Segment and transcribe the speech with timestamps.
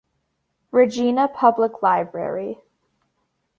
[0.71, 2.57] Regina Public Library.